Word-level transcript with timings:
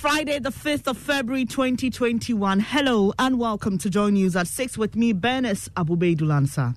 Friday, 0.00 0.38
the 0.38 0.48
5th 0.48 0.86
of 0.86 0.96
February 0.96 1.44
2021. 1.44 2.60
Hello 2.60 3.12
and 3.18 3.38
welcome 3.38 3.76
to 3.76 3.90
Joy 3.90 4.08
News 4.08 4.34
at 4.34 4.46
6 4.46 4.78
with 4.78 4.96
me, 4.96 5.12
Bernice 5.12 5.68
Abubeidulansa. 5.76 6.74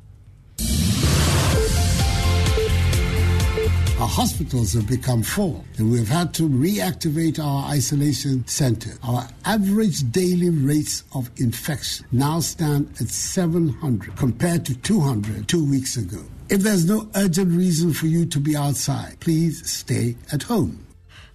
Our 3.98 4.08
hospitals 4.09 4.74
have 4.74 4.90
become 4.90 5.24
full 5.24 5.63
and 5.77 5.90
we've 5.90 6.10
had 6.10 6.34
to 6.34 6.49
reactivate 6.49 7.40
our 7.40 7.71
isolation 7.71 8.46
center. 8.46 8.91
Our 9.04 9.26
average 9.46 10.12
daily 10.12 10.49
rates 10.49 11.05
of 11.16 11.32
infection 11.38 12.05
now 12.12 12.41
stand 12.41 12.90
at 12.99 13.07
700 13.07 14.18
compared 14.18 14.66
to 14.66 14.76
200 14.76 15.48
two 15.48 15.63
weeks 15.63 15.96
ago. 15.96 16.21
If 16.49 16.60
there's 16.60 16.84
no 16.84 17.07
urgent 17.16 17.54
reason 17.57 17.94
for 17.94 18.07
you 18.07 18.26
to 18.26 18.40
be 18.41 18.57
outside, 18.57 19.21
please 19.21 19.66
stay 19.71 20.18
at 20.34 20.44
home. 20.44 20.85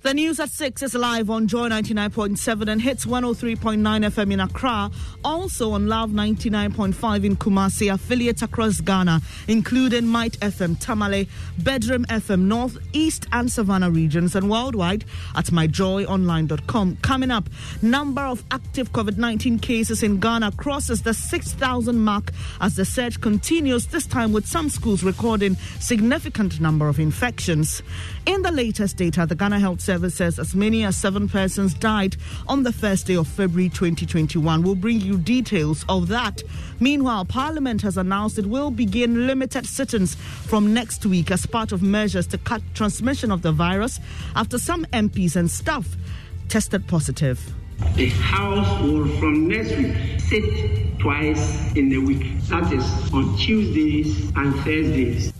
The 0.00 0.14
news 0.14 0.38
at 0.38 0.50
6 0.50 0.80
is 0.84 0.94
live 0.94 1.28
on 1.28 1.48
Joy 1.48 1.70
99.7 1.70 2.68
and 2.68 2.80
Hitz 2.80 3.04
103.9 3.04 3.78
FM 3.78 4.32
in 4.32 4.38
Accra. 4.38 4.92
Also 5.24 5.72
on 5.72 5.88
Luv 5.88 6.10
99.5 6.10 7.24
in 7.24 7.36
Kumasi, 7.36 7.92
affiliates 7.92 8.40
across 8.40 8.80
Ghana, 8.80 9.20
including 9.48 10.06
Might 10.06 10.38
FM, 10.38 10.78
Tamale, 10.78 11.28
Bedroom 11.58 12.04
FM, 12.04 12.42
North, 12.42 12.78
East 12.92 13.26
and 13.32 13.50
Savannah 13.50 13.90
regions, 13.90 14.36
and 14.36 14.48
worldwide 14.48 15.04
at 15.34 15.46
myjoyonline.com. 15.46 16.98
Coming 17.02 17.32
up, 17.32 17.50
number 17.82 18.22
of 18.22 18.44
active 18.52 18.92
COVID 18.92 19.18
19 19.18 19.58
cases 19.58 20.04
in 20.04 20.20
Ghana 20.20 20.52
crosses 20.52 21.02
the 21.02 21.12
6,000 21.12 21.98
mark 21.98 22.30
as 22.60 22.76
the 22.76 22.84
surge 22.84 23.20
continues, 23.20 23.88
this 23.88 24.06
time 24.06 24.32
with 24.32 24.46
some 24.46 24.68
schools 24.68 25.02
recording 25.02 25.56
significant 25.80 26.60
number 26.60 26.86
of 26.86 27.00
infections. 27.00 27.82
In 28.28 28.42
the 28.42 28.52
latest 28.52 28.98
data, 28.98 29.24
the 29.24 29.34
Ghana 29.34 29.58
Health 29.58 29.80
Service 29.80 30.14
says 30.14 30.38
as 30.38 30.54
many 30.54 30.84
as 30.84 30.98
seven 30.98 31.30
persons 31.30 31.72
died 31.72 32.14
on 32.46 32.62
the 32.62 32.74
first 32.74 33.06
day 33.06 33.16
of 33.16 33.26
February 33.26 33.70
2021. 33.70 34.62
We'll 34.62 34.74
bring 34.74 35.00
you 35.00 35.16
details 35.16 35.82
of 35.88 36.08
that. 36.08 36.42
Meanwhile, 36.78 37.24
Parliament 37.24 37.80
has 37.80 37.96
announced 37.96 38.38
it 38.38 38.44
will 38.44 38.70
begin 38.70 39.26
limited 39.26 39.64
sittings 39.64 40.14
from 40.14 40.74
next 40.74 41.06
week 41.06 41.30
as 41.30 41.46
part 41.46 41.72
of 41.72 41.80
measures 41.80 42.26
to 42.26 42.36
cut 42.36 42.60
transmission 42.74 43.30
of 43.30 43.40
the 43.40 43.50
virus 43.50 43.98
after 44.36 44.58
some 44.58 44.84
MPs 44.92 45.34
and 45.34 45.50
staff 45.50 45.96
tested 46.48 46.86
positive. 46.86 47.54
The 47.94 48.10
House 48.10 48.82
will 48.82 49.08
from 49.16 49.48
next 49.48 49.74
week 49.74 49.96
sit 50.20 50.98
twice 50.98 51.74
in 51.74 51.90
a 51.94 51.98
week. 51.98 52.26
That 52.50 52.70
is 52.74 52.84
on 53.10 53.38
Tuesdays 53.38 54.30
and 54.36 54.54
Thursdays. 54.56 55.32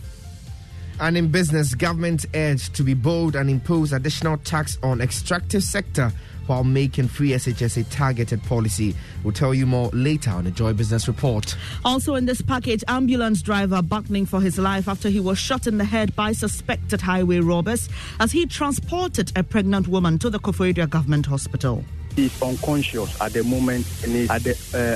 And 0.99 1.17
in 1.17 1.29
business, 1.29 1.75
government 1.75 2.25
urged 2.33 2.75
to 2.75 2.83
be 2.83 2.93
bold 2.93 3.35
and 3.35 3.49
impose 3.49 3.93
additional 3.93 4.37
tax 4.37 4.77
on 4.83 5.01
extractive 5.01 5.63
sector 5.63 6.11
while 6.49 6.63
making 6.63 7.07
free 7.07 7.29
SHS 7.29 7.79
a 7.79 7.83
targeted 7.85 8.41
policy. 8.43 8.95
We'll 9.23 9.33
tell 9.33 9.53
you 9.53 9.65
more 9.65 9.89
later 9.93 10.31
on 10.31 10.45
the 10.45 10.51
Joy 10.51 10.73
Business 10.73 11.07
Report. 11.07 11.55
Also 11.85 12.15
in 12.15 12.25
this 12.25 12.41
package, 12.41 12.83
ambulance 12.87 13.41
driver 13.43 13.81
battling 13.83 14.25
for 14.25 14.41
his 14.41 14.57
life 14.57 14.87
after 14.87 15.09
he 15.09 15.19
was 15.19 15.37
shot 15.37 15.67
in 15.67 15.77
the 15.77 15.85
head 15.85 16.15
by 16.15 16.31
suspected 16.31 17.01
highway 17.01 17.39
robbers 17.39 17.87
as 18.19 18.31
he 18.31 18.47
transported 18.47 19.31
a 19.37 19.43
pregnant 19.43 19.87
woman 19.87 20.17
to 20.17 20.29
the 20.29 20.39
Koforidua 20.39 20.89
Government 20.89 21.27
Hospital. 21.27 21.83
He's 22.15 22.41
unconscious 22.41 23.21
at 23.21 23.33
the 23.33 23.43
moment 23.43 23.85
and 24.03 24.11
he's 24.11 24.29
at 24.31 24.43
the 24.43 24.51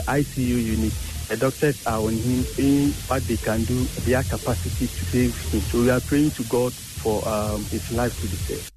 uh, 0.05 0.11
ICU 0.11 0.37
unit. 0.65 0.93
The 1.29 1.37
doctors 1.37 1.85
are 1.87 1.99
on 1.99 2.13
him, 2.13 2.43
doing 2.55 2.91
what 3.07 3.23
they 3.23 3.37
can 3.37 3.63
do, 3.63 3.83
their 4.05 4.23
capacity 4.23 4.87
to 4.87 5.05
save 5.05 5.51
him. 5.51 5.61
So 5.61 5.79
we 5.81 5.89
are 5.89 6.01
praying 6.01 6.31
to 6.31 6.43
God 6.43 6.73
for 6.73 7.27
um, 7.27 7.63
his 7.65 7.91
life 7.91 8.15
to 8.21 8.27
be 8.27 8.35
saved. 8.35 8.69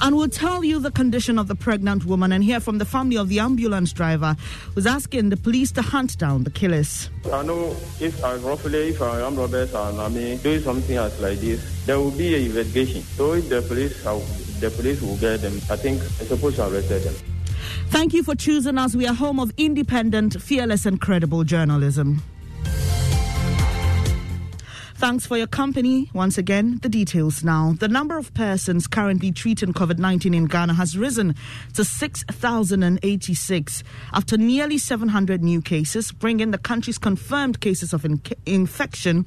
And 0.00 0.16
we'll 0.16 0.28
tell 0.28 0.62
you 0.62 0.78
the 0.78 0.92
condition 0.92 1.40
of 1.40 1.48
the 1.48 1.56
pregnant 1.56 2.04
woman 2.04 2.30
and 2.30 2.44
hear 2.44 2.60
from 2.60 2.78
the 2.78 2.84
family 2.84 3.16
of 3.16 3.28
the 3.28 3.40
ambulance 3.40 3.92
driver 3.92 4.36
who's 4.74 4.86
asking 4.86 5.30
the 5.30 5.36
police 5.36 5.72
to 5.72 5.82
hunt 5.82 6.16
down 6.18 6.44
the 6.44 6.50
killers. 6.50 7.10
I 7.32 7.42
know 7.42 7.74
if 7.98 8.22
I 8.22 8.36
roughly 8.36 8.90
if 8.90 9.02
I 9.02 9.20
am 9.22 9.34
robbers 9.34 9.74
and 9.74 10.00
I 10.00 10.08
mean 10.08 10.38
doing 10.38 10.62
something 10.62 10.94
else 10.96 11.18
like 11.20 11.38
this, 11.40 11.60
there 11.84 11.98
will 11.98 12.12
be 12.12 12.34
an 12.36 12.42
investigation. 12.42 13.02
So 13.02 13.32
if 13.32 13.48
the 13.48 13.60
police 13.60 14.00
have, 14.04 14.60
the 14.60 14.70
police 14.70 15.02
will 15.02 15.16
get 15.16 15.42
them, 15.42 15.54
I 15.68 15.74
think 15.76 16.00
they're 16.00 16.28
supposed 16.28 16.56
to 16.56 16.68
arrest 16.68 16.88
them. 16.90 17.14
Thank 17.88 18.12
you 18.12 18.22
for 18.22 18.34
choosing 18.34 18.78
us. 18.78 18.94
We 18.94 19.06
are 19.06 19.14
home 19.14 19.40
of 19.40 19.52
independent, 19.56 20.40
fearless, 20.40 20.86
and 20.86 21.00
credible 21.00 21.44
journalism. 21.44 22.22
Thanks 24.96 25.26
for 25.26 25.36
your 25.36 25.46
company. 25.46 26.10
Once 26.12 26.38
again, 26.38 26.80
the 26.82 26.88
details 26.88 27.44
now. 27.44 27.74
The 27.78 27.86
number 27.86 28.18
of 28.18 28.34
persons 28.34 28.88
currently 28.88 29.30
treating 29.30 29.72
COVID 29.72 29.98
19 29.98 30.34
in 30.34 30.46
Ghana 30.46 30.74
has 30.74 30.98
risen 30.98 31.36
to 31.74 31.84
6,086 31.84 33.84
after 34.12 34.36
nearly 34.36 34.76
700 34.76 35.44
new 35.44 35.62
cases, 35.62 36.10
bringing 36.10 36.50
the 36.50 36.58
country's 36.58 36.98
confirmed 36.98 37.60
cases 37.60 37.92
of 37.92 38.04
in- 38.04 38.20
infection 38.44 39.24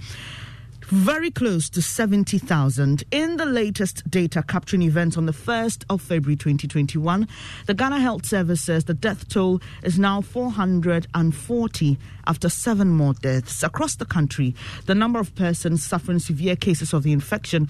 very 0.91 1.31
close 1.31 1.69
to 1.69 1.81
70,000. 1.81 3.05
In 3.11 3.37
the 3.37 3.45
latest 3.45 4.09
data 4.11 4.43
capturing 4.43 4.81
events 4.81 5.15
on 5.15 5.25
the 5.25 5.31
1st 5.31 5.85
of 5.89 6.01
February 6.01 6.35
2021, 6.35 7.29
the 7.65 7.73
Ghana 7.73 8.01
Health 8.01 8.25
Service 8.25 8.61
says 8.61 8.83
the 8.83 8.93
death 8.93 9.29
toll 9.29 9.61
is 9.83 9.97
now 9.97 10.19
440 10.19 11.97
after 12.27 12.49
seven 12.49 12.89
more 12.89 13.13
deaths. 13.13 13.63
Across 13.63 13.95
the 13.95 14.05
country, 14.05 14.53
the 14.85 14.95
number 14.95 15.19
of 15.19 15.33
persons 15.33 15.81
suffering 15.81 16.19
severe 16.19 16.57
cases 16.57 16.93
of 16.93 17.03
the 17.03 17.13
infection 17.13 17.69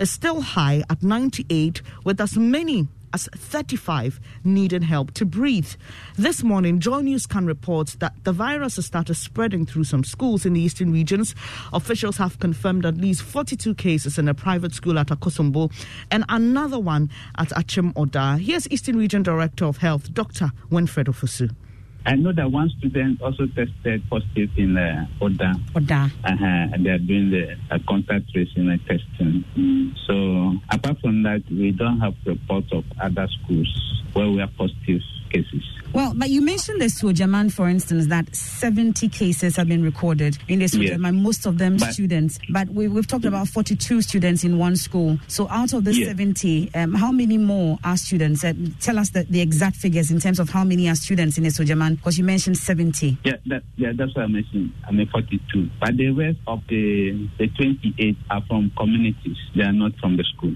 is 0.00 0.10
still 0.10 0.40
high 0.40 0.82
at 0.88 1.02
98, 1.02 1.82
with 2.04 2.22
as 2.22 2.38
many 2.38 2.88
as 3.12 3.28
35 3.34 4.20
needed 4.44 4.82
help 4.82 5.12
to 5.14 5.24
breathe. 5.24 5.74
This 6.16 6.42
morning, 6.42 6.80
Joy 6.80 7.00
News 7.00 7.26
can 7.26 7.46
report 7.46 7.96
that 7.98 8.14
the 8.24 8.32
virus 8.32 8.76
has 8.76 8.86
started 8.86 9.14
spreading 9.14 9.66
through 9.66 9.84
some 9.84 10.04
schools 10.04 10.46
in 10.46 10.52
the 10.52 10.60
eastern 10.60 10.92
regions. 10.92 11.34
Officials 11.72 12.16
have 12.16 12.38
confirmed 12.38 12.86
at 12.86 12.96
least 12.96 13.22
42 13.22 13.74
cases 13.74 14.18
in 14.18 14.28
a 14.28 14.34
private 14.34 14.74
school 14.74 14.98
at 14.98 15.08
Akosombo 15.08 15.72
and 16.10 16.24
another 16.28 16.78
one 16.78 17.10
at 17.38 17.52
Akim 17.52 17.92
Oda. 17.96 18.36
Here's 18.38 18.68
Eastern 18.70 18.96
Region 18.96 19.22
Director 19.22 19.64
of 19.64 19.78
Health, 19.78 20.12
Dr. 20.12 20.50
Winfred 20.70 21.06
Ofosu. 21.06 21.50
I 22.04 22.16
know 22.16 22.32
that 22.32 22.50
one 22.50 22.70
student 22.78 23.22
also 23.22 23.46
tested 23.46 24.02
positive 24.10 24.50
in 24.56 24.76
uh, 24.76 25.06
Oda. 25.20 25.54
Oda. 25.74 26.10
Uh-huh, 26.24 26.44
and 26.44 26.84
they 26.84 26.90
are 26.90 26.98
doing 26.98 27.30
the 27.30 27.56
uh, 27.70 27.78
contact 27.88 28.32
tracing 28.32 28.68
and 28.68 28.80
testing. 28.86 29.44
Mm. 29.56 29.94
So, 30.06 30.58
apart 30.70 30.98
from 31.00 31.22
that, 31.22 31.42
we 31.50 31.70
don't 31.70 32.00
have 32.00 32.14
reports 32.24 32.72
of 32.72 32.84
other 33.00 33.28
schools 33.42 34.02
where 34.14 34.28
we 34.28 34.40
are 34.40 34.50
positive 34.58 35.00
cases. 35.32 35.62
Well, 35.92 36.14
but 36.16 36.30
you 36.30 36.40
mentioned 36.40 36.80
the 36.80 36.86
Asuogyaman, 36.86 37.52
for 37.52 37.68
instance, 37.68 38.06
that 38.06 38.34
70 38.34 39.08
cases 39.10 39.56
have 39.56 39.68
been 39.68 39.82
recorded 39.82 40.38
in 40.48 40.60
the 40.60 40.64
Asuogyaman, 40.64 41.14
yes. 41.14 41.22
most 41.22 41.46
of 41.46 41.58
them 41.58 41.76
but, 41.76 41.92
students. 41.92 42.38
But 42.50 42.70
we, 42.70 42.84
have 42.84 43.06
talked 43.06 43.26
about 43.26 43.48
42 43.48 44.00
students 44.00 44.42
in 44.42 44.58
one 44.58 44.76
school. 44.76 45.18
So 45.28 45.48
out 45.50 45.74
of 45.74 45.84
the 45.84 45.92
yes. 45.92 46.08
70, 46.08 46.74
um, 46.74 46.94
how 46.94 47.12
many 47.12 47.36
more 47.36 47.78
are 47.84 47.98
students? 47.98 48.42
Uh, 48.42 48.54
tell 48.80 48.98
us 48.98 49.10
the, 49.10 49.24
the, 49.24 49.42
exact 49.42 49.76
figures 49.76 50.10
in 50.10 50.18
terms 50.18 50.38
of 50.38 50.48
how 50.48 50.64
many 50.64 50.88
are 50.88 50.94
students 50.94 51.36
in 51.36 51.44
the 51.44 51.50
Asuogyaman, 51.50 51.96
because 51.96 52.16
you 52.16 52.24
mentioned 52.24 52.56
70. 52.56 53.18
Yeah, 53.24 53.32
that, 53.46 53.62
yeah, 53.76 53.92
that's 53.94 54.14
what 54.14 54.24
I 54.24 54.28
mentioned. 54.28 54.72
I 54.88 54.92
mean 54.92 55.08
42. 55.08 55.68
But 55.78 55.96
the 55.98 56.10
rest 56.10 56.38
of 56.46 56.60
the, 56.68 57.28
the 57.38 57.48
28 57.48 58.16
are 58.30 58.42
from 58.48 58.72
communities. 58.78 59.36
They 59.54 59.62
are 59.62 59.72
not 59.72 59.92
from 60.00 60.16
the 60.16 60.24
school. 60.24 60.54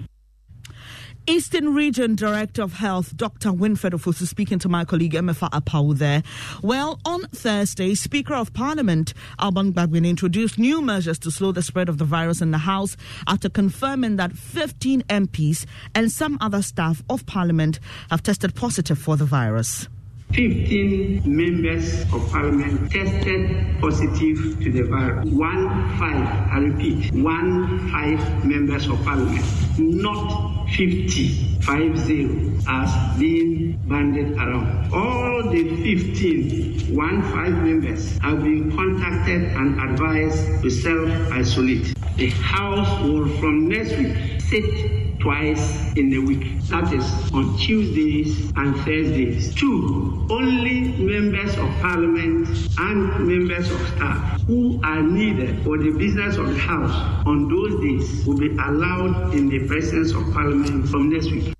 Eastern 1.28 1.74
Region 1.74 2.14
Director 2.14 2.62
of 2.62 2.74
Health, 2.74 3.16
Dr. 3.16 3.50
Winfred 3.50 3.90
Ofosu, 3.90 4.28
speaking 4.28 4.60
to 4.60 4.68
my 4.68 4.84
colleague 4.84 5.14
Emefa 5.14 5.50
Apawu 5.50 5.98
there. 5.98 6.22
Well, 6.62 7.00
on 7.04 7.22
Thursday, 7.28 7.96
Speaker 7.96 8.34
of 8.34 8.52
Parliament 8.52 9.12
Alban 9.40 9.72
Bagbin 9.72 10.06
introduced 10.06 10.56
new 10.56 10.80
measures 10.80 11.18
to 11.20 11.32
slow 11.32 11.50
the 11.50 11.62
spread 11.62 11.88
of 11.88 11.98
the 11.98 12.04
virus 12.04 12.40
in 12.40 12.52
the 12.52 12.58
House 12.58 12.96
after 13.26 13.48
confirming 13.48 14.16
that 14.16 14.34
15 14.34 15.02
MPs 15.02 15.66
and 15.96 16.12
some 16.12 16.38
other 16.40 16.62
staff 16.62 17.02
of 17.10 17.26
Parliament 17.26 17.80
have 18.08 18.22
tested 18.22 18.54
positive 18.54 18.98
for 18.98 19.16
the 19.16 19.24
virus. 19.24 19.88
15 20.32 21.22
members 21.24 22.02
of 22.12 22.28
parliament 22.30 22.90
tested 22.90 23.80
positive 23.80 24.60
to 24.60 24.72
the 24.72 24.82
virus. 24.82 25.28
One 25.30 25.98
five, 25.98 26.52
I 26.52 26.58
repeat, 26.58 27.12
one 27.12 27.90
five 27.90 28.44
members 28.44 28.88
of 28.88 29.02
parliament, 29.04 29.44
not 29.78 30.55
50, 30.74 31.60
five 31.60 31.96
zero, 31.98 32.58
as 32.68 33.18
being 33.18 33.78
banded 33.86 34.32
around. 34.36 34.92
All 34.92 35.50
the 35.50 35.62
15, 35.82 36.94
one 36.94 37.22
five 37.22 37.52
members 37.52 38.18
have 38.18 38.42
been 38.42 38.70
contacted 38.74 39.44
and 39.56 39.80
advised 39.80 40.62
to 40.62 40.70
self-isolate. 40.70 41.94
The 42.16 42.30
House 42.30 43.02
will 43.02 43.28
from 43.38 43.68
next 43.68 43.96
week 43.96 44.40
sit 44.40 45.05
twice 45.26 45.92
in 45.96 46.14
a 46.14 46.20
week. 46.20 46.62
That 46.68 46.92
is 46.92 47.04
on 47.32 47.58
Tuesdays 47.58 48.52
and 48.54 48.76
Thursdays. 48.86 49.52
Two, 49.56 50.24
only 50.30 50.92
members 50.92 51.50
of 51.58 51.68
parliament 51.80 52.46
and 52.78 53.26
members 53.26 53.68
of 53.68 53.80
staff 53.88 54.40
who 54.42 54.80
are 54.84 55.02
needed 55.02 55.64
for 55.64 55.78
the 55.78 55.90
business 55.90 56.36
of 56.36 56.54
the 56.54 56.60
House 56.60 57.26
on 57.26 57.48
those 57.48 57.74
days 57.82 58.24
will 58.24 58.38
be 58.38 58.50
allowed 58.52 59.34
in 59.34 59.48
the 59.48 59.66
presence 59.66 60.12
of 60.12 60.32
parliament 60.32 60.88
from 60.88 61.10
next 61.10 61.32
week. 61.32 61.55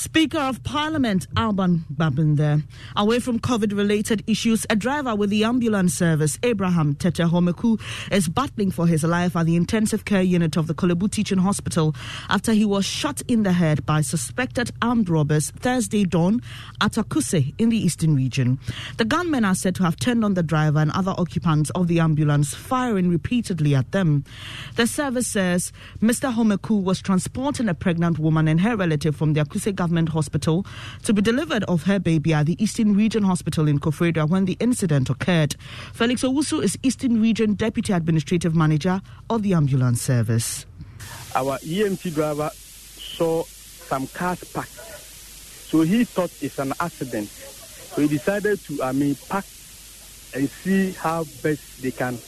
Speaker 0.00 0.38
of 0.38 0.64
Parliament 0.64 1.26
Alban 1.36 1.84
Bagbin. 1.94 2.64
Away 2.96 3.18
from 3.18 3.38
COVID 3.38 3.76
related 3.76 4.24
issues, 4.26 4.64
a 4.70 4.74
driver 4.74 5.14
with 5.14 5.28
the 5.28 5.44
ambulance 5.44 5.92
service, 5.92 6.38
Abraham 6.42 6.94
Tete 6.94 7.16
Homeku, 7.16 7.78
is 8.10 8.26
battling 8.26 8.70
for 8.70 8.86
his 8.86 9.04
life 9.04 9.36
at 9.36 9.44
the 9.44 9.56
intensive 9.56 10.06
care 10.06 10.22
unit 10.22 10.56
of 10.56 10.68
the 10.68 10.74
Korle 10.74 10.98
Bu 10.98 11.06
Teaching 11.06 11.36
Hospital 11.36 11.94
after 12.30 12.54
he 12.54 12.64
was 12.64 12.86
shot 12.86 13.20
in 13.28 13.42
the 13.42 13.52
head 13.52 13.84
by 13.84 14.00
suspected 14.00 14.70
armed 14.80 15.10
robbers 15.10 15.50
Thursday 15.50 16.04
dawn 16.04 16.40
at 16.80 16.92
Akuse 16.92 17.52
in 17.58 17.68
the 17.68 17.76
eastern 17.76 18.16
region. 18.16 18.58
The 18.96 19.04
gunmen 19.04 19.44
are 19.44 19.54
said 19.54 19.74
to 19.74 19.82
have 19.82 19.96
turned 19.96 20.24
on 20.24 20.32
the 20.32 20.42
driver 20.42 20.78
and 20.78 20.92
other 20.92 21.14
occupants 21.18 21.68
of 21.74 21.88
the 21.88 22.00
ambulance, 22.00 22.54
firing 22.54 23.10
repeatedly 23.10 23.74
at 23.74 23.92
them. 23.92 24.24
The 24.76 24.86
service 24.86 25.26
says 25.26 25.74
Mr. 26.00 26.32
Homeku 26.32 26.82
was 26.82 27.02
transporting 27.02 27.68
a 27.68 27.74
pregnant 27.74 28.18
woman 28.18 28.48
and 28.48 28.62
her 28.62 28.76
relative 28.76 29.14
from 29.14 29.34
the 29.34 29.44
Akuse 29.44 29.74
Government 29.74 29.89
Hospital 29.90 30.64
to 31.02 31.12
be 31.12 31.20
delivered 31.20 31.64
of 31.64 31.82
her 31.84 31.98
baby 31.98 32.32
at 32.32 32.46
the 32.46 32.62
Eastern 32.62 32.94
Region 32.96 33.22
Hospital 33.24 33.68
in 33.68 33.78
Koforidua 33.78 34.28
when 34.28 34.44
the 34.44 34.56
incident 34.60 35.10
occurred. 35.10 35.56
Felix 35.92 36.22
Owusu 36.22 36.62
is 36.62 36.78
Eastern 36.82 37.20
Region 37.20 37.54
Deputy 37.54 37.92
Administrative 37.92 38.54
Manager 38.54 39.00
of 39.28 39.42
the 39.42 39.54
ambulance 39.54 40.00
service. 40.00 40.66
Our 41.34 41.58
EMT 41.58 42.14
driver 42.14 42.50
saw 42.54 43.42
some 43.44 44.06
cars 44.08 44.44
parked, 44.44 44.70
so 44.70 45.82
he 45.82 46.04
thought 46.04 46.30
it's 46.40 46.58
an 46.58 46.72
accident. 46.80 47.28
So 47.28 48.02
he 48.02 48.08
decided 48.08 48.60
to, 48.66 48.82
I 48.82 48.92
mean, 48.92 49.16
park 49.28 49.44
and 50.34 50.48
see 50.48 50.92
how 50.92 51.24
best 51.42 51.82
they 51.82 51.90
can 51.90 52.18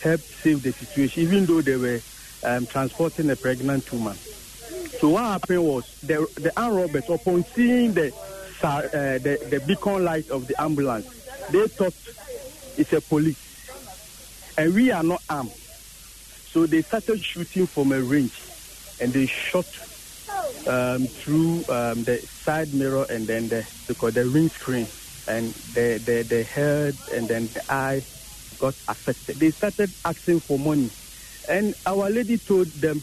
help 0.00 0.20
save 0.20 0.62
the 0.62 0.72
situation, 0.72 1.22
even 1.22 1.46
though 1.46 1.60
they 1.60 1.76
were 1.76 2.00
um, 2.44 2.66
transporting 2.66 3.30
a 3.30 3.36
pregnant 3.36 3.90
woman. 3.92 4.16
So 4.98 5.10
what 5.10 5.24
happened 5.24 5.64
was 5.64 5.84
the 6.02 6.26
the 6.34 6.52
robbers, 6.56 7.08
upon 7.08 7.44
seeing 7.54 7.94
the, 7.94 8.12
uh, 8.62 8.82
the 8.82 9.38
the 9.48 9.60
beacon 9.60 10.04
light 10.04 10.28
of 10.30 10.46
the 10.46 10.60
ambulance, 10.60 11.06
they 11.50 11.66
thought 11.68 11.94
it's 12.76 12.92
a 12.92 13.00
police, 13.00 13.38
and 14.58 14.74
we 14.74 14.90
are 14.90 15.02
not 15.02 15.22
armed. 15.28 15.52
So 16.52 16.66
they 16.66 16.82
started 16.82 17.24
shooting 17.24 17.66
from 17.66 17.92
a 17.92 18.02
range, 18.02 18.34
and 18.98 19.12
they 19.12 19.26
shot 19.26 19.66
um, 20.66 21.06
through 21.06 21.64
um, 21.68 22.04
the 22.04 22.22
side 22.44 22.74
mirror 22.74 23.04
and 23.08 23.26
then 23.26 23.48
the 23.48 23.64
because 23.86 24.14
the 24.14 24.28
windscreen, 24.28 24.88
and 25.26 25.54
the, 25.74 25.98
the 26.04 26.22
the 26.22 26.42
head 26.42 26.96
and 27.12 27.28
then 27.28 27.48
the 27.54 27.72
eye 27.72 28.02
got 28.58 28.74
affected. 28.88 29.38
They 29.38 29.52
started 29.52 29.92
asking 30.04 30.40
for 30.40 30.58
money, 30.58 30.90
and 31.48 31.74
our 31.86 32.10
lady 32.10 32.36
told 32.38 32.72
them 32.72 33.02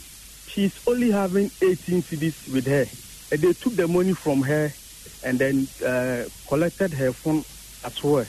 she's 0.57 0.74
only 0.88 1.12
having 1.12 1.51
18 1.62 2.01
cedis 2.01 2.51
with 2.51 2.65
her. 2.65 2.88
And 3.31 3.42
they 3.42 3.54
took 3.54 3.75
the 3.75 3.88
money 3.88 4.13
from 4.13 4.42
her 4.42 4.74
and 5.24 5.38
then 5.38 5.68
uh, 5.86 6.25
collected 6.48 6.94
her 6.94 7.13
phone 7.13 7.45
as 7.86 8.04
well. 8.04 8.25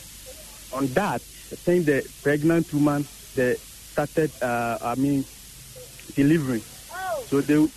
On 0.75 0.87
that, 0.93 1.23
I 1.23 1.57
think 1.57 1.87
the 1.87 2.07
pregnant 2.23 2.71
woman 2.75 3.07
they 3.35 3.55
started, 3.55 4.31
uh, 4.43 4.77
I 4.83 4.95
mean, 4.97 5.25
delivering. 6.15 6.61
So 7.29 7.41
the 7.41 7.71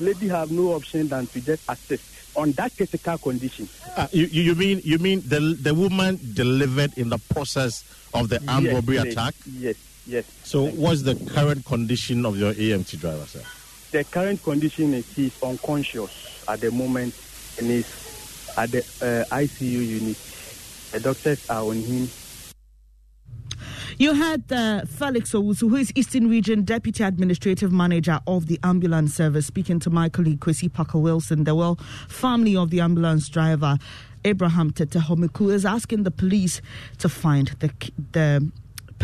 lady 0.00 0.26
have 0.26 0.50
no 0.50 0.74
option 0.74 1.06
than 1.06 1.28
to 1.28 1.40
just 1.40 1.62
assist 1.68 2.02
on 2.36 2.50
that 2.52 2.76
critical 2.76 3.16
condition. 3.18 3.68
Uh, 3.96 4.08
you, 4.10 4.26
you 4.26 4.54
mean 4.56 4.80
you 4.82 4.98
mean 4.98 5.22
the 5.24 5.56
the 5.60 5.72
woman 5.72 6.18
delivered 6.34 6.98
in 6.98 7.10
the 7.10 7.18
process 7.18 7.84
of 8.12 8.28
the 8.28 8.42
armed 8.48 8.66
yes, 8.66 8.74
robbery 8.74 8.96
yes, 8.96 9.06
attack? 9.06 9.34
Yes, 9.46 9.76
yes. 10.06 10.24
So, 10.42 10.66
what's 10.66 11.02
the 11.02 11.14
current 11.14 11.64
condition 11.64 12.26
of 12.26 12.36
your 12.36 12.52
EMT 12.54 12.98
driver, 12.98 13.26
sir? 13.26 13.42
The 13.94 14.02
current 14.02 14.42
condition 14.42 14.92
is 14.92 15.06
he's 15.14 15.40
unconscious 15.40 16.44
at 16.48 16.60
the 16.60 16.72
moment 16.72 17.14
and 17.60 17.70
is 17.70 18.52
at 18.56 18.72
the 18.72 18.80
uh, 18.80 19.36
ICU 19.36 19.86
unit. 19.86 20.16
The 20.90 20.98
doctors 20.98 21.48
are 21.48 21.62
on 21.62 21.76
him. 21.76 22.08
You 23.96 24.14
had 24.14 24.50
uh, 24.50 24.84
Felix 24.86 25.30
Owusu, 25.30 25.70
who 25.70 25.76
is 25.76 25.92
Eastern 25.94 26.28
Region 26.28 26.64
Deputy 26.64 27.04
Administrative 27.04 27.70
Manager 27.70 28.18
of 28.26 28.48
the 28.48 28.58
ambulance 28.64 29.14
service, 29.14 29.46
speaking 29.46 29.78
to 29.78 29.90
my 29.90 30.08
colleague 30.08 30.40
Kwesi 30.40 30.72
Parker 30.72 30.98
Wilson. 30.98 31.44
The 31.44 31.54
well 31.54 31.76
family 32.08 32.56
of 32.56 32.70
the 32.70 32.80
ambulance 32.80 33.28
driver, 33.28 33.78
Abraham 34.24 34.72
Tete 34.72 34.98
Homeku, 34.98 35.52
is 35.52 35.64
asking 35.64 36.02
the 36.02 36.10
police 36.10 36.60
to 36.98 37.08
find 37.08 37.54
the 37.60 37.70
the 38.10 38.50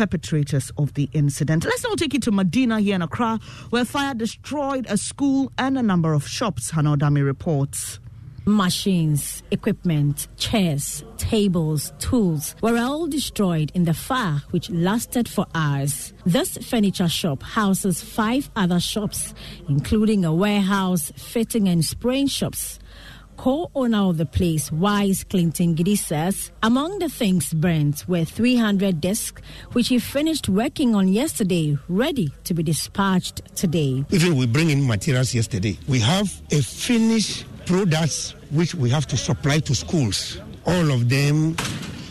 perpetrators 0.01 0.71
of 0.79 0.91
the 0.95 1.07
incident. 1.13 1.63
Let's 1.63 1.83
now 1.83 1.93
take 1.93 2.15
you 2.15 2.19
to 2.21 2.31
Medina 2.31 2.79
here 2.79 2.95
in 2.95 3.03
Accra, 3.03 3.39
where 3.69 3.85
fire 3.85 4.15
destroyed 4.15 4.87
a 4.89 4.97
school 4.97 5.51
and 5.59 5.77
a 5.77 5.83
number 5.83 6.13
of 6.13 6.27
shops, 6.27 6.71
Hannah 6.71 6.97
Odame 6.97 7.23
reports. 7.23 7.99
Machines, 8.47 9.43
equipment, 9.51 10.27
chairs, 10.37 11.03
tables, 11.17 11.93
tools 11.99 12.55
were 12.63 12.79
all 12.79 13.05
destroyed 13.05 13.71
in 13.75 13.83
the 13.83 13.93
fire, 13.93 14.41
which 14.49 14.71
lasted 14.71 15.29
for 15.29 15.45
hours. 15.53 16.13
This 16.25 16.57
furniture 16.57 17.07
shop 17.07 17.43
houses 17.43 18.01
five 18.01 18.49
other 18.55 18.79
shops, 18.79 19.35
including 19.69 20.25
a 20.25 20.33
warehouse, 20.33 21.11
fitting 21.15 21.69
and 21.69 21.85
spraying 21.85 22.25
shops. 22.25 22.79
Co-owner 23.37 24.09
of 24.09 24.17
the 24.17 24.25
place, 24.25 24.71
Wise 24.71 25.23
Clinton 25.23 25.73
Giddy 25.73 25.95
says, 25.95 26.51
among 26.61 26.99
the 26.99 27.09
things 27.09 27.53
burnt 27.53 28.07
were 28.07 28.23
300 28.23 29.01
desks, 29.01 29.41
which 29.71 29.87
he 29.87 29.97
finished 29.99 30.47
working 30.47 30.93
on 30.93 31.07
yesterday, 31.07 31.77
ready 31.89 32.31
to 32.43 32.53
be 32.53 32.61
dispatched 32.63 33.41
today. 33.55 34.05
Even 34.11 34.35
we 34.37 34.45
bring 34.45 34.69
in 34.69 34.85
materials 34.85 35.33
yesterday. 35.33 35.77
We 35.87 35.99
have 35.99 36.31
a 36.51 36.61
finished 36.61 37.45
products 37.65 38.35
which 38.51 38.75
we 38.75 38.89
have 38.89 39.07
to 39.07 39.17
supply 39.17 39.59
to 39.59 39.73
schools. 39.73 40.37
All 40.65 40.91
of 40.91 41.09
them 41.09 41.55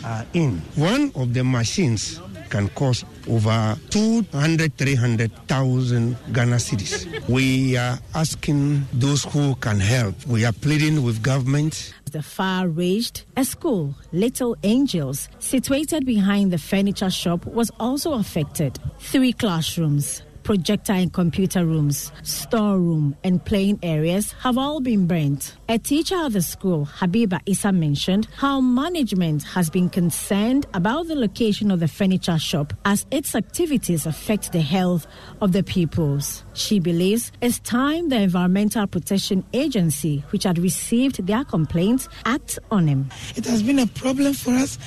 are 0.03 0.25
in. 0.33 0.57
One 0.75 1.11
of 1.15 1.33
the 1.33 1.43
machines 1.43 2.19
can 2.51 2.67
cost 2.69 3.05
over 3.27 3.75
200, 3.89 4.77
300,000 4.77 6.17
Ghana 6.33 6.57
cedis. 6.57 7.07
We 7.27 7.77
are 7.77 7.97
asking 8.13 8.85
those 8.93 9.23
who 9.23 9.55
can 9.55 9.79
help. 9.79 10.15
We 10.27 10.45
are 10.45 10.51
pleading 10.51 11.03
with 11.03 11.23
government. 11.23 11.93
The 12.11 12.21
fire 12.21 12.67
raged. 12.67 13.23
A 13.37 13.45
school, 13.45 13.95
Little 14.11 14.57
Angels, 14.63 15.29
situated 15.39 16.05
behind 16.05 16.51
the 16.51 16.57
furniture 16.57 17.09
shop, 17.09 17.45
was 17.45 17.71
also 17.79 18.13
affected. 18.13 18.77
Three 18.99 19.31
classrooms, 19.31 20.21
projector 20.51 20.91
and 20.91 21.13
computer 21.13 21.65
rooms, 21.65 22.11
storeroom, 22.23 23.15
and 23.23 23.41
playing 23.45 23.79
areas 23.83 24.33
have 24.33 24.57
all 24.57 24.81
been 24.81 25.07
burnt. 25.07 25.55
A 25.69 25.77
teacher 25.77 26.15
at 26.15 26.33
the 26.33 26.41
school, 26.41 26.85
Habiba 26.85 27.39
Issa, 27.45 27.71
mentioned 27.71 28.27
how 28.35 28.59
management 28.59 29.43
has 29.43 29.69
been 29.69 29.87
concerned 29.87 30.65
about 30.73 31.07
the 31.07 31.15
location 31.15 31.71
of 31.71 31.79
the 31.79 31.87
furniture 31.87 32.37
shop 32.37 32.73
as 32.83 33.05
its 33.11 33.33
activities 33.33 34.05
affect 34.05 34.51
the 34.51 34.59
health 34.59 35.07
of 35.39 35.53
the 35.53 35.63
pupils. 35.63 36.43
She 36.51 36.81
believes 36.81 37.31
it's 37.39 37.59
time 37.59 38.09
the 38.09 38.19
Environmental 38.19 38.87
Protection 38.87 39.45
Agency, 39.53 40.25
which 40.31 40.43
had 40.43 40.59
received 40.59 41.25
their 41.25 41.45
complaints, 41.45 42.09
act 42.25 42.59
on 42.69 42.87
him. 42.87 43.09
It 43.37 43.45
has 43.45 43.63
been 43.63 43.79
a 43.79 43.87
problem 43.87 44.33
for 44.33 44.51
us. 44.51 44.77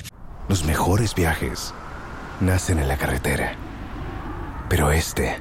Los 0.51 0.63
mejores 0.65 1.15
viajes 1.15 1.73
nacen 2.43 2.79
en 2.79 2.87
la 2.87 2.99
carretera 2.99 3.57
pero 4.69 4.91
este 4.91 5.41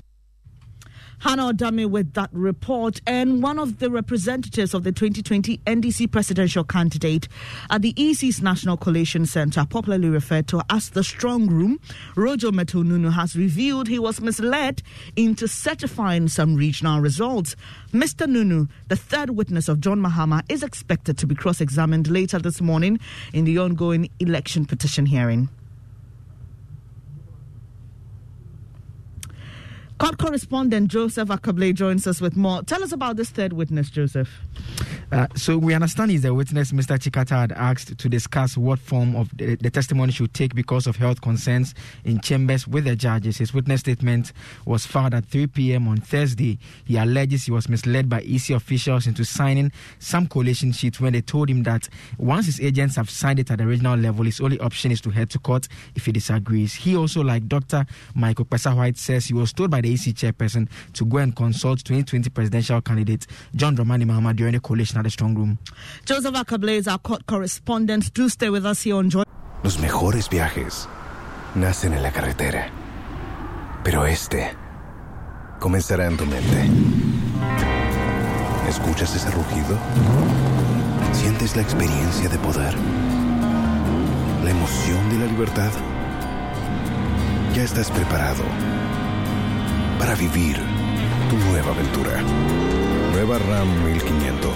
Hannah 1.21 1.53
Odame 1.53 1.87
with 1.87 2.13
that 2.13 2.31
report. 2.33 2.99
And 3.05 3.43
one 3.43 3.59
of 3.59 3.77
the 3.77 3.91
representatives 3.91 4.73
of 4.73 4.83
the 4.83 4.91
2020 4.91 5.59
NDC 5.59 6.11
presidential 6.11 6.63
candidate 6.63 7.27
at 7.69 7.83
the 7.83 7.93
EC's 7.95 8.41
National 8.41 8.75
Collation 8.75 9.27
Center, 9.27 9.63
popularly 9.69 10.09
referred 10.09 10.47
to 10.47 10.63
as 10.71 10.89
the 10.89 11.03
Strong 11.03 11.45
Room, 11.47 11.79
Rojo 12.15 12.51
Mettle-Nunoo, 12.51 13.13
has 13.13 13.35
revealed 13.35 13.87
he 13.87 13.99
was 13.99 14.19
misled 14.19 14.81
into 15.15 15.47
certifying 15.47 16.27
some 16.27 16.55
regional 16.55 16.99
results. 16.99 17.55
Mr. 17.93 18.27
Nunu, 18.27 18.65
the 18.87 18.95
third 18.95 19.29
witness 19.29 19.69
of 19.69 19.79
John 19.79 19.99
Mahama, 20.01 20.41
is 20.49 20.63
expected 20.63 21.19
to 21.19 21.27
be 21.27 21.35
cross 21.35 21.61
examined 21.61 22.09
later 22.09 22.39
this 22.39 22.61
morning 22.61 22.99
in 23.31 23.45
the 23.45 23.59
ongoing 23.59 24.09
election 24.19 24.65
petition 24.65 25.05
hearing. 25.05 25.49
Court 30.01 30.17
correspondent 30.17 30.87
Joseph 30.87 31.29
Ackah-Blay 31.29 31.73
joins 31.73 32.07
us 32.07 32.19
with 32.19 32.35
more. 32.35 32.63
Tell 32.63 32.83
us 32.83 32.91
about 32.91 33.17
this 33.17 33.29
third 33.29 33.53
witness, 33.53 33.91
Joseph. 33.91 34.41
Uh, 35.11 35.27
so 35.35 35.57
we 35.57 35.73
understand 35.73 36.09
he's 36.09 36.21
the 36.21 36.33
witness 36.33 36.71
Mr. 36.71 36.97
Tsikata 36.97 37.31
had 37.31 37.51
asked 37.51 37.97
to 37.97 38.07
discuss 38.07 38.55
what 38.55 38.79
form 38.79 39.13
of 39.17 39.29
the, 39.35 39.55
the, 39.55 39.69
testimony 39.69 40.09
should 40.09 40.33
take 40.33 40.55
because 40.55 40.87
of 40.87 40.95
health 40.95 41.19
concerns 41.19 41.75
in 42.05 42.21
chambers 42.21 42.65
with 42.65 42.85
the 42.85 42.95
judges. 42.95 43.37
His 43.37 43.53
witness 43.53 43.81
statement 43.81 44.31
was 44.65 44.85
filed 44.85 45.13
at 45.13 45.25
3 45.25 45.47
p.m. 45.47 45.89
on 45.89 45.97
Thursday. 45.97 46.57
He 46.85 46.95
alleges 46.95 47.43
he 47.43 47.51
was 47.51 47.67
misled 47.67 48.07
by 48.07 48.21
EC 48.21 48.51
officials 48.51 49.05
into 49.05 49.25
signing 49.25 49.73
some 49.99 50.27
collation 50.27 50.71
sheets 50.71 51.01
when 51.01 51.11
they 51.11 51.21
told 51.21 51.49
him 51.49 51.63
that 51.63 51.89
once 52.17 52.45
his 52.45 52.61
agents 52.61 52.95
have 52.95 53.09
signed 53.09 53.39
it 53.39 53.51
at 53.51 53.57
the 53.57 53.67
regional 53.67 53.97
level, 53.97 54.23
his 54.23 54.39
only 54.39 54.59
option 54.59 54.91
is 54.91 55.01
to 55.01 55.09
head 55.09 55.29
to 55.31 55.39
court 55.39 55.67
if 55.93 56.05
he 56.05 56.13
disagrees. 56.13 56.73
He 56.73 56.95
also, 56.95 57.21
like 57.21 57.49
Dr. 57.49 57.85
Michael 58.15 58.45
Kpessa-Whyte, 58.45 58.97
says 58.97 59.25
he 59.25 59.33
was 59.33 59.51
told 59.51 59.71
by 59.71 59.81
the 59.81 59.91
EC 59.91 60.15
chairperson 60.15 60.69
to 60.93 61.03
go 61.05 61.17
and 61.17 61.35
consult 61.35 61.79
2020 61.79 62.29
presidential 62.29 62.79
candidate 62.79 63.27
John 63.55 63.75
Dramani 63.75 64.05
Mahama 64.05 64.33
during 64.33 64.53
the 64.53 64.61
collation 64.61 65.00
at 65.01 65.05
the 65.05 65.09
strong 65.09 65.35
room. 65.35 65.57
Joseph 66.05 66.33
Akable 66.33 66.69
is 66.69 66.87
our 66.87 66.99
court 66.99 67.25
correspondent. 67.25 68.13
Do 68.13 68.29
stay 68.29 68.49
with 68.49 68.65
us 68.65 68.83
here 68.83 68.95
on 68.95 69.09
Joy. 69.09 69.23
Los 69.63 69.79
mejores 69.79 70.29
viajes 70.29 70.87
nacen 71.55 71.93
en 71.93 72.01
la 72.01 72.11
carretera, 72.11 72.69
pero 73.83 74.05
este 74.05 74.55
comenzará 75.59 76.07
en 76.07 76.17
tu 76.17 76.25
mente. 76.25 76.69
¿Escuchas 78.67 79.15
ese 79.15 79.29
rugido? 79.31 79.77
¿Sientes 81.13 81.55
la 81.55 81.61
experiencia 81.61 82.29
de 82.29 82.37
poder? 82.39 82.73
¿La 84.43 84.49
emoción 84.49 85.09
de 85.09 85.19
la 85.19 85.25
libertad? 85.25 85.71
Ya 87.53 87.63
estás 87.63 87.91
preparado 87.91 88.43
para 89.99 90.15
vivir 90.15 90.57
tu 91.29 91.37
nueva 91.37 91.71
aventura. 91.71 92.90
Nueva 93.11 93.37
RAM 93.39 93.67
1500. 93.85 94.51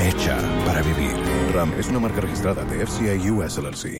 Hecha 0.00 0.36
para 0.66 0.82
vivir. 0.82 1.14
RAM 1.54 1.72
es 1.78 1.88
una 1.88 2.00
marca 2.00 2.20
registrada 2.20 2.64
de 2.64 2.84
FCI 2.84 3.30
US 3.30 3.56
LLC. 3.56 3.96